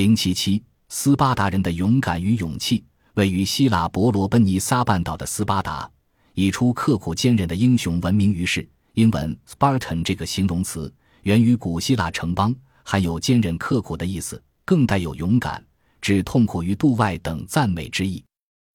[0.00, 2.82] 零七七，斯巴达人的勇敢与勇气。
[3.16, 5.90] 位于希腊伯罗奔尼撒半岛的斯巴达，
[6.32, 8.66] 以出刻苦坚韧的英雄闻名于世。
[8.94, 10.90] 英文 Spartan 这个形容词
[11.24, 15.62] 源于古希腊城邦，含有坚韧刻苦的意思，更带有勇敢、
[16.00, 18.24] 指痛苦于度外等赞美之意。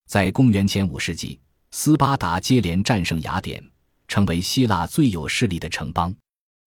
[0.07, 1.39] 在公元前五世纪，
[1.71, 3.67] 斯巴达接连战胜雅典，
[4.07, 6.13] 成为希腊最有势力的城邦。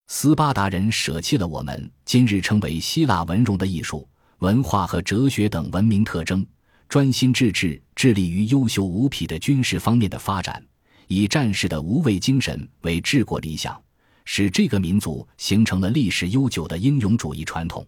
[0.08, 4.08] 斯巴达人舍弃了我们今日称为希腊文荣的艺术、
[4.38, 6.46] 文化和哲学等文明特征，
[6.88, 10.64] 专心致志致力于优秀无匹的军事方面的发展，
[11.08, 13.80] 以战士的无畏精神为治国理想，
[14.24, 17.84] 使这个民族形成了历史悠久的英勇主义传统。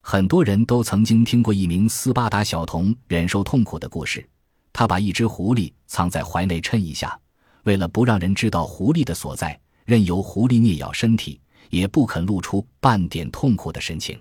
[0.00, 4.26] 很多人都曾经听过一名斯巴达小童忍受痛苦的故事。
[4.72, 7.16] 他把一只狐狸藏在怀内衬一下，
[7.64, 11.38] 为了不让人知道狐狸的所在，任由狐狸啮咬身体，
[11.68, 14.18] 也不肯露出半点痛苦的神情。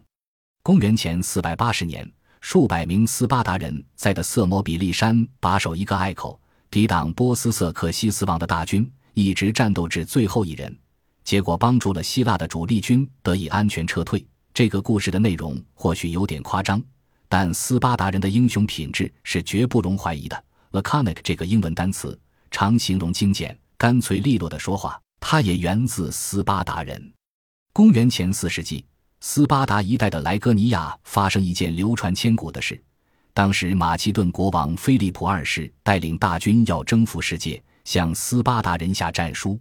[0.63, 2.07] 公元前四百八十年，
[2.39, 10.77] 数百名斯巴达人在的色摩比利山把守一个隘口，抵挡波斯色克西斯王的大军，一直战斗至最后一人，
[11.23, 14.23] 结果帮助了希腊的主力军得以安全撤退。
[14.53, 16.79] 这个故事的内容或许有点夸张。
[17.27, 20.43] 但斯巴达人的英雄品质是绝不容怀疑的。
[20.73, 22.17] laconic 这个英文单词
[22.51, 27.11] 常形容精简、干脆利落的说话，它也源自斯巴达人。
[27.73, 28.85] 公元前四世纪，
[29.23, 32.81] 斯巴达一带的莱戈尼亚发生一件流传千古的事。
[33.35, 39.59] 当时，马其顿国王菲利普二世带领大军要征服世界，向斯巴达人下战书：“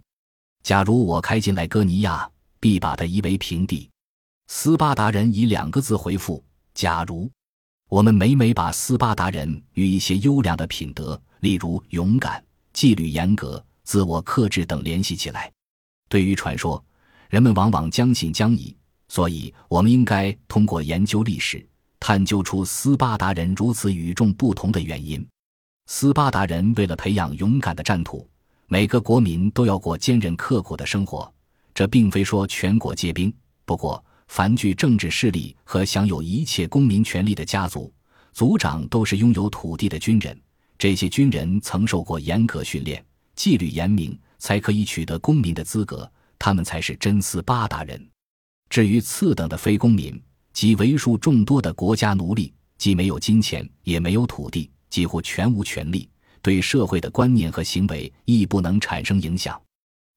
[0.63, 2.27] 假如我开进莱戈尼亚，
[2.59, 3.87] 必把它夷为平地。”
[4.49, 7.29] 斯巴达人以两个字回复：“假如。”
[7.87, 15.51] 我们每每把斯巴达人与一些优良的品德，例如勇敢、纪律严格、自我克制等联系起来。
[16.09, 16.83] 对于传说，
[17.29, 18.75] 人们往往将信将疑。
[19.11, 21.67] 所以，我们应该通过研究历史，
[21.99, 25.27] 探究出斯巴达人如此与众不同的原因。
[25.87, 28.25] 斯巴达人为了培养勇敢的战土，
[28.67, 31.29] 每个国民都要过坚韧刻苦的生活。
[31.73, 33.33] 这并非说全国皆兵，
[33.65, 34.01] 不过。
[34.29, 37.93] 凡具政治势力和享有一切公民权利的家族，
[38.31, 40.41] 族长都是拥有土地的军人。
[40.77, 43.05] 这些军人曾受过严格训练，
[43.35, 46.09] 纪律严明，才可以取得公民的资格。
[46.39, 48.01] 他们才是真斯巴达人。
[48.71, 50.17] 至于次等的非公民，
[50.53, 56.09] 即为数众多的国家奴隶，既没有金钱，也没有土地，几乎全无权利，
[56.41, 59.61] 对社会的观念和行为亦不能产生影响。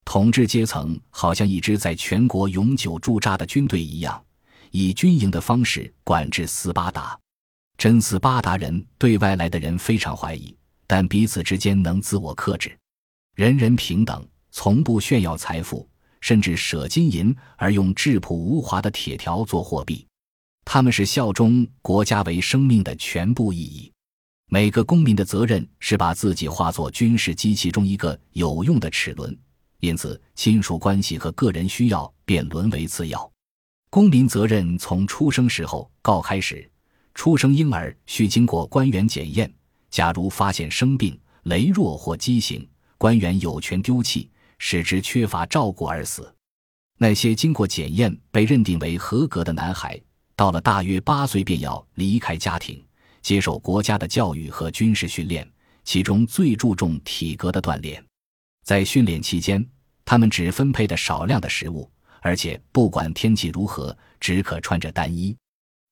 [0.05, 4.25] 统治阶层好像一支在全国永久驻扎的军队一样，
[4.71, 7.19] 以军营的方式管制斯巴达。
[7.77, 10.57] 真斯巴达人对外来的人非常怀疑，
[10.87, 12.79] 但彼此之间能自我克制，
[13.35, 15.89] 人人平等，从不炫耀财富，
[16.25, 20.07] 甚至舍金银而用质朴无华的铁条做货币。
[20.65, 23.93] 他们是效忠国家为生命的全部意义。
[24.49, 29.39] 每个公民的责任是把自己化作军事机器中一个有用的齿轮。
[29.81, 33.31] 因此，亲属关系和个人需要便沦为次要。
[33.91, 36.67] 公民责任从出生时候告开始，
[37.13, 39.53] 出生婴儿需经过官员检验。
[39.91, 46.35] 假如发现生病、羸弱或畸形，官员有权丢弃，使之缺乏照顾而死。
[46.97, 50.01] 那些经过检验被认定为合格的男孩，
[50.37, 52.83] 到了大约八岁便要离开家庭，
[53.21, 55.49] 接受国家的教育和军事训练，
[55.83, 58.03] 其中最注重体格的锻炼。
[58.65, 59.67] 在训练期间，
[60.05, 65.37] 他们只分配的少量的食物，而且不管天气如何，只可穿着单衣。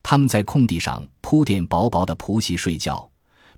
[0.05, 3.11] 他们在空地上铺垫薄薄的铺席睡觉，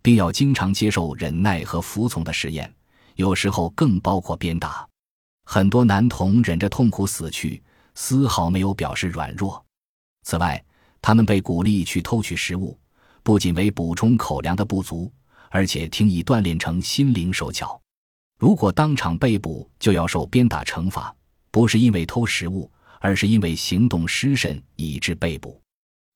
[0.02, 2.74] 并要经常接受忍耐和服从的实验，
[3.16, 4.86] 有时候更包括鞭打。
[5.44, 7.62] 很多男童忍着痛苦死去，
[7.94, 9.64] 丝毫没有表示软弱。
[10.22, 10.62] 此外，
[11.00, 12.78] 他们被鼓励去偷取食物，
[13.22, 15.12] 不仅为补充口粮的不足，
[15.50, 17.80] 而且听以锻炼成心灵手巧。
[18.38, 21.14] 如果当场被捕，就要受鞭打惩罚，
[21.50, 25.60] 不是因为偷食物，而是因为行动失慎以致被捕。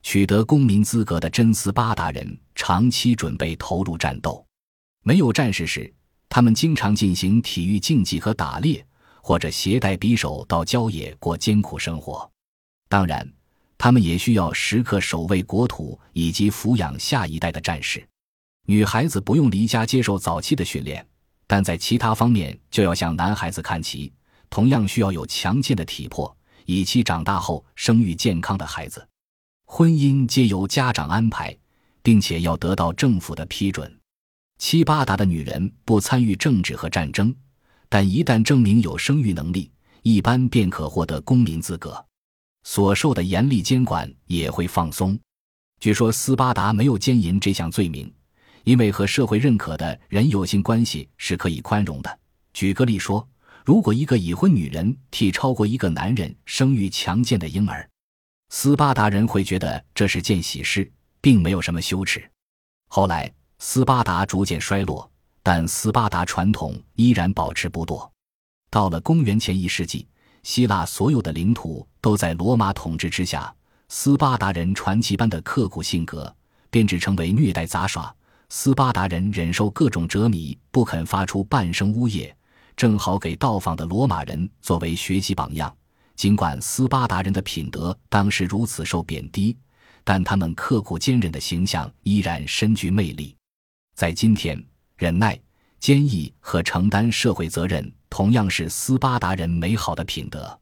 [0.02, 4.44] 取得公民资格的真斯巴达人长期准备投入战斗，
[5.04, 5.92] 没有战事时，
[6.28, 8.84] 他们经常进行体育竞技和打猎，
[9.28, 12.30] 或者携带匕首到郊野过艰苦生活。
[12.88, 13.30] 当然，
[13.76, 18.02] 他们也需要时刻守卫国土以及抚养下一代的战士。
[18.64, 21.06] 女孩子不用离家接受早期的训练。
[21.46, 24.10] 但在其他方面就要向男孩子看齐，
[24.48, 26.34] 同样需要有强健的体魄，
[26.64, 29.06] 以期长大后生育健康的孩子。
[29.66, 31.54] 婚姻皆由家长安排，
[32.02, 33.94] 并且要得到政府的批准。
[34.56, 37.34] 七八达的女人不参与政治和战争，
[37.88, 39.70] 但一旦证明有生育能力，
[40.02, 42.04] 一般便可获得公民资格。
[42.64, 45.18] 所受的严厉监管也会放松。
[45.80, 48.12] 据说斯巴达没有奸淫这项罪名，
[48.64, 52.18] 因为和社会认可的人有性关系是可以宽容的。
[52.52, 53.26] 举个例说，
[53.64, 57.88] 如果一个已婚女人替超过一个男人生育强健的婴儿，
[58.50, 60.90] 斯巴达人会觉得这是件喜事，
[61.20, 62.28] 并没有什么羞耻。
[62.88, 65.10] 后来，斯巴达逐渐衰落，
[65.42, 68.08] 但斯巴达传统依然保持不堕。
[68.70, 70.06] 到了公元前一世纪，
[70.42, 73.54] 希腊所有的领土都在罗马统治之下。
[73.88, 76.34] 斯巴达人传奇般的刻苦性格，
[76.70, 78.14] 编制成为虐待杂耍。
[78.50, 80.38] 斯巴达人忍受各种折磨，
[80.70, 82.34] 不肯发出半声呜咽，
[82.76, 85.74] 正好给到访的罗马人作为学习榜样。
[86.16, 89.56] 尽管斯巴达人的品德当时如此受贬低，
[90.04, 93.34] 但他们刻苦坚韧的形象依然深具魅力。
[93.94, 94.62] 在今天，
[94.98, 95.38] 忍耐、
[95.78, 100.58] 坚毅和承担社会责任同样是斯巴达人美好的品德。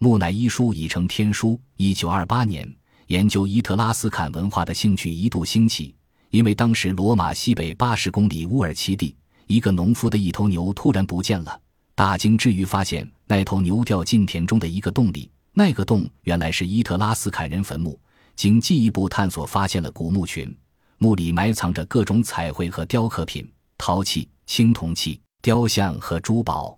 [0.00, 1.58] 木乃伊书已成天书。
[1.76, 2.68] 一九二八年，
[3.06, 5.94] 研究伊特拉斯坎文化的兴趣一度兴起，
[6.30, 9.14] 因为当时罗马西北八十公里乌尔齐地，
[9.46, 11.60] 一个农夫的一头牛突然不见了。
[11.94, 17.96] 大惊之余，发现那头牛掉进田中的一个洞里，那个洞原来是伊特拉斯坎人坟墓。
[18.34, 20.52] 经进一步探索，发现了古墓群，
[20.98, 23.48] 墓里埋藏着各种彩绘和雕刻品、
[23.78, 26.76] 陶器、青铜器、雕像和珠宝。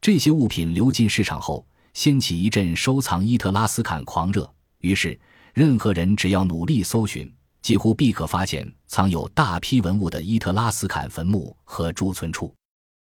[0.00, 1.66] 这些物品流进市场后。
[1.94, 5.16] 掀起一阵收藏伊特拉斯坎狂热，于是
[5.52, 7.32] 任何人只要努力搜寻，
[7.62, 12.52] 几乎必可发现藏有大批文物的伊特拉斯坎坟墓和贮存处。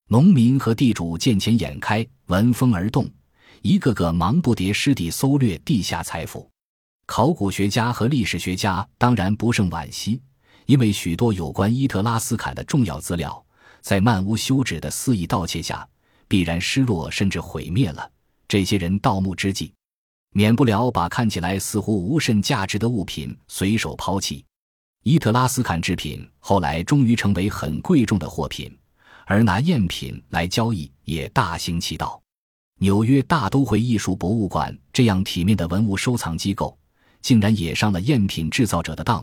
[0.10, 3.10] 农民和地主见钱眼开，闻风而动，
[3.62, 6.50] 一个个忙不迭失地搜掠地下财富。
[7.06, 10.22] 考古学家和历史学家当然不胜惋惜，
[10.72, 13.46] 因为许多有关伊特拉斯坎的重要资料，
[13.82, 15.86] 在漫无休止的肆意盗窃下，
[16.30, 18.10] 必然失落甚至毁灭了。
[18.48, 19.74] 这些人盗墓之际，
[20.32, 24.46] 免不了把看起来似乎无甚价值的物品随手抛弃。
[25.04, 28.74] 伊特拉斯坎制品后来终于成为很贵重的货品，
[29.26, 32.22] 而拿赝品来交易也大行其道。
[32.80, 36.80] 纽约大都会艺术博物馆这样体面的文物收藏机构，
[37.22, 39.22] 竟然也上了赝品制造者的当，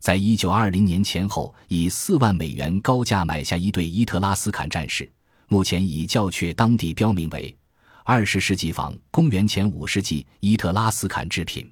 [0.00, 5.06] 在一九二零年前后，以四万美元高价买下一对伊特拉斯坎战士，
[5.46, 7.54] 目前已教却当地标明为。
[8.02, 11.70] 二十世纪仿公元前五世纪伊特拉斯坎制品。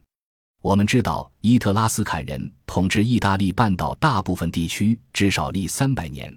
[0.60, 6.30] 我们知道，伊特拉斯坎人统治意大利半岛大部分地区至少历三百年，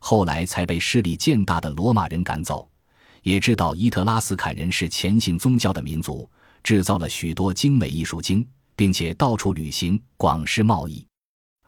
[0.00, 2.68] 后来才被势力渐大的罗马人赶走。
[3.22, 6.28] 也知道，伊特拉斯坎人是虔信宗教的民族，
[6.64, 8.44] 制造了许多精美艺术精，
[8.74, 11.06] 并且到处旅行，广施贸易。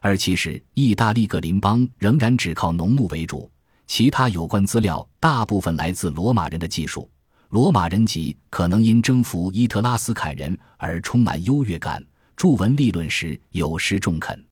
[0.03, 3.49] 而其实，意大利各邻邦仍然只靠农牧为主，
[3.85, 7.07] 其他有关资料大部分来自罗马人的技术。
[7.49, 12.03] 罗马人籍可能因征服伊特拉斯坎人而充满优越感，
[12.35, 14.43] 著文立论时有时中肯。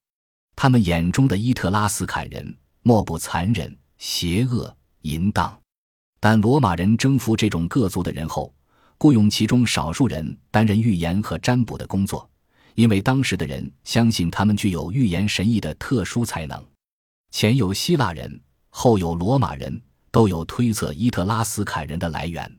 [0.54, 5.58] 他们眼中的伊特拉斯坎人莫不残忍、邪恶、淫荡。
[6.20, 8.54] 但罗马人征服这种各族的人后，
[8.98, 12.29] 雇佣其中少数人担任预言和占卜的工作，
[12.80, 16.66] 因为当时的人相信他们具有预言神异的特殊才能。
[17.30, 18.40] 前有希腊人，
[18.70, 19.78] 后有罗马人，
[20.10, 22.50] 都有推测伊特拉斯坎人的来源。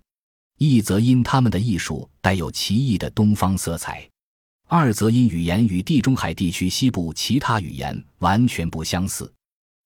[0.59, 4.07] 一则因他们的艺术带有奇异的东方色彩，
[4.67, 9.33] 二则因语言与地中海地区西部其他语言完全不相似。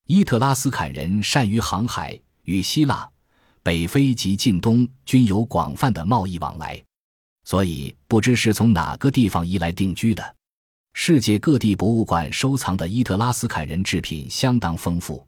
[0.05, 3.09] 伊特拉斯坎人善于航海，与希腊、
[3.63, 6.83] 北非及近东均有广泛的贸易往来，
[7.45, 10.35] 所以不知是从哪个地方移来定居的。
[10.93, 15.25] 世界各地博物馆收藏的伊特拉斯坎人制品相当丰富，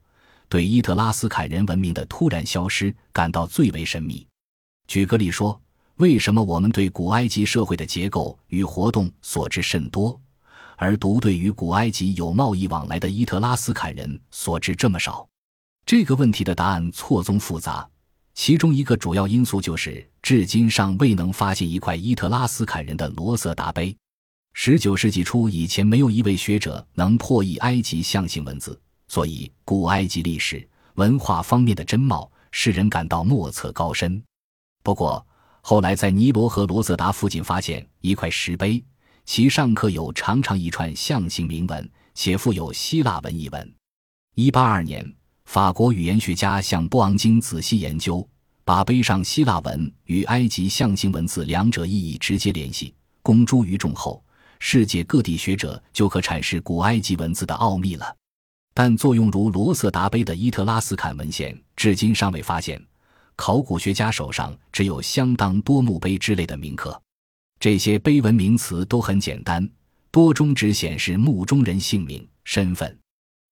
[0.49, 4.25] 对伊特拉斯坎人文明的突然消失感到最为神秘。
[4.87, 5.61] 举个例说，
[5.97, 10.19] 为什么我们对古埃及社会的结构与活动所知甚多，
[10.77, 15.27] 而独对与古埃及有贸易往来的伊特拉斯坎人所知这么少？
[15.85, 17.87] 这个问题的答案错综复杂，
[18.37, 23.93] 其中一个主要因素就是，至今尚未能发现一块伊特拉斯坎人的罗瑟达碑。
[24.53, 34.23] 十九世纪初以前，没有一位学者能破译埃及象形文字，所以古埃及历史文化方面的真貌使人感到莫测高深。
[34.83, 35.25] 不过，
[35.61, 38.81] 后来在尼罗河罗泽达附近发现一块石碑，
[39.25, 43.73] 其上刻有长长一串象形铭文，且附有希腊文译文。
[44.35, 45.11] 一八二年，
[45.47, 48.27] 法国语言学家向波昂经仔细研究，
[48.65, 54.21] 把碑上希腊文与埃及象形文字两者意义直接联系，公诸于众后，
[54.59, 58.13] 世界各地学者就可阐释古埃及文字的奥秘了。
[58.73, 62.79] 但作用如罗瑟达碑的伊特拉斯坎文献，至今尚未发现。
[63.37, 67.01] 考古学家手上只有相当多墓碑之类的铭刻，
[67.57, 69.67] 这些碑文名词都很简单，
[70.11, 72.99] 多中只显示墓中人姓名、身份。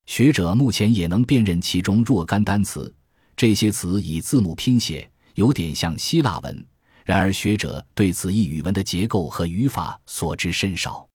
[0.05, 2.93] 学者目前也能辨认其中若干单词，
[3.35, 6.65] 这些词以字母拼写，有点像希腊文。
[7.03, 11.07] 然而，学者对此一语文的结构和语法所知甚少。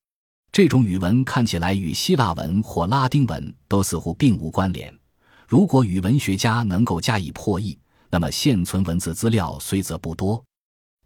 [0.53, 4.93] 这种语文看起来与希腊文或拉丁文都似乎并无关联。
[5.47, 7.79] 如果语文学家能够加以破译，
[8.11, 10.45] 那么现存文字资料虽则不多，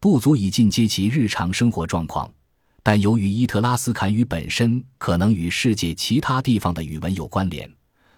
[0.00, 2.30] 不足以进阶其日常生活状况。
[2.86, 7.68] 但由于伊特拉斯坎语本身可能与世界其他地方的语文有关联，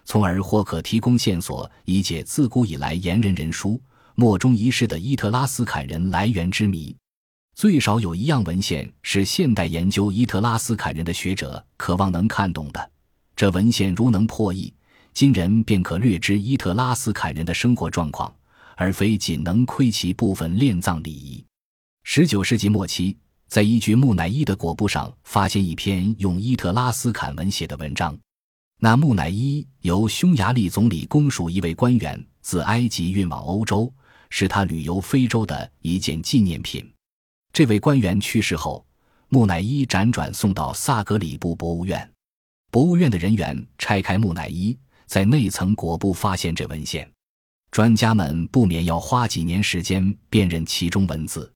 [0.03, 3.81] 从而或可提供线索，以解自古以来言人人书
[4.15, 6.93] 莫衷一是的伊特拉斯坎人来源之谜。
[7.55, 12.91] 最少有一样文献是现代研究伊特拉斯坎人的学者渴望能看懂的。
[13.37, 14.73] 这文献如能破译，
[15.13, 18.35] 今人便可略知伊特拉斯坎人的生活状况，
[18.75, 21.41] 而非仅能窥其部分殓葬礼仪。
[22.03, 23.15] 十九世纪末期。
[23.47, 28.17] 在一具木乃伊的裹布上发现一篇用伊特拉斯坎文写的文章。
[28.79, 33.91] 那木乃伊由匈牙利总理公署一位官员自埃及运往欧洲，
[34.29, 36.87] 是他旅游非洲的一件纪念品。
[37.51, 38.85] 这位官员去世后，
[39.29, 42.07] 木乃伊辗转送到萨格里布博物院。
[42.69, 47.09] 博物院的人员拆开木乃伊，在内层裹布发现这文献。
[47.71, 51.51] 专家们不免要花几年时间辨认其中文字。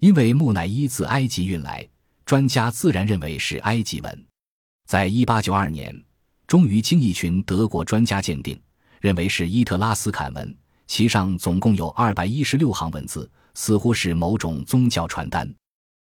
[0.00, 1.86] 因为木乃伊自埃及运来，
[2.26, 4.26] 专家自然认为是埃及文。
[4.86, 5.94] 在一八九二年，
[6.46, 8.60] 终于经一群德国专家鉴定，
[9.00, 10.54] 认为是伊特拉斯坎文，
[10.86, 15.50] 其上总共有二百一十六行文字，似乎是某种宗教传单。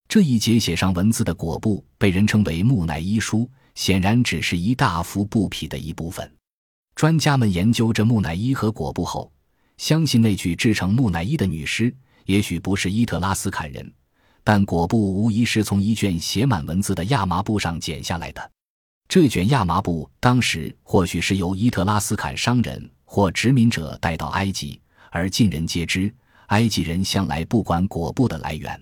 [0.07, 6.29] 这一节写上文字的裹布被人称为木乃伊书，显然只是一大幅布匹的一部分。
[6.95, 9.29] 专家们研究这木乃伊和裹布后，
[9.77, 11.93] 相信那具制成木乃伊的女尸。
[12.25, 13.91] 也许不是伊特拉斯坎人，
[14.43, 18.51] 但裹布无疑是从一卷写满文字的亚麻布上剪下来的。
[19.07, 26.13] 这卷亚麻布当时或许是由伊特拉斯坎商人或殖民者带到埃及，而尽人皆知，
[26.47, 28.81] 埃及人向来不管裹布的来源。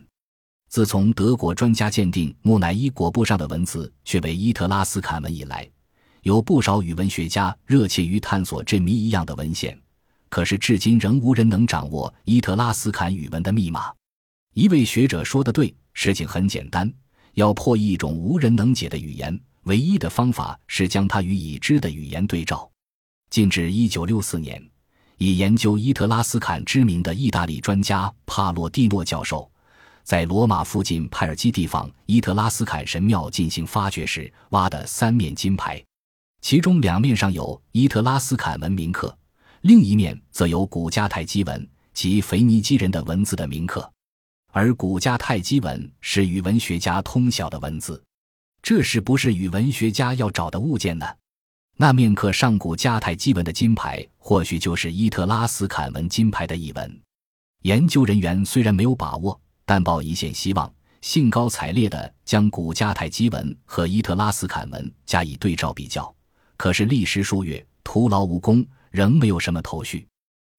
[0.70, 5.68] 自从德国专家鉴定木乃伊裹布上的文字却为伊特拉斯坎文以来，
[6.22, 9.76] 有不少语文学家热切于探索这谜一样的文献。
[10.30, 13.92] 可是，至今仍无人能掌握伊特拉斯坎语文的密码。
[14.54, 16.92] 一位学者说的对，事情很简单，
[17.34, 22.70] 要破译一种无人能解的语言，唯一的方法是将它与已知的语言对照。
[23.30, 24.64] 近至一九六四年，
[25.18, 29.50] 以研究伊特拉斯坎知名的意大利专家帕洛蒂诺教授，
[30.04, 35.84] 在罗马附近派尔基地方伊特拉斯坎神庙进行发掘时挖的三面金牌，
[36.42, 39.16] 其中两面上有伊特拉斯坎文铭刻。
[39.62, 43.92] 另一面则有古迦太基文及腓尼基人的文字的铭刻，
[44.54, 48.02] 而古迦太基文是语文学家通晓的文字，
[48.62, 51.06] 这是不是语文学家要找的物件呢？
[51.76, 57.02] 那面刻上古迦太基文的金牌，或许就是伊特拉斯坎文金牌的译文。
[57.64, 66.14] 研究人员虽然没有把握，但抱一线希望，兴高采烈地将古迦太基文和伊特拉斯坎文加以对照比较。
[66.56, 68.66] 可是历时数月，徒劳无功。
[68.92, 70.08] 仍没有什么头绪。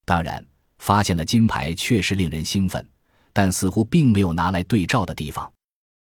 [0.04, 0.44] 当然，
[0.78, 2.86] 发现了金牌确实令人兴奋，
[3.32, 5.50] 但似乎并没有拿来对照的地方。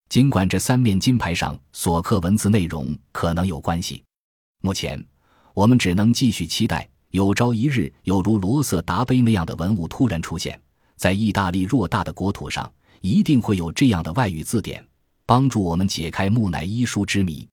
[0.09, 4.03] 尽管这三面金牌上所刻文字内容可能有关系，
[4.63, 5.05] 目前
[5.53, 10.59] 我们只能继续期待，有朝一日有如罗瑟达碑那样的文物突然出现
[10.97, 14.83] 在意大利偌大的国土上，一定会有这样的外语字典，
[15.27, 17.47] 帮助我们解开木乃伊书之谜。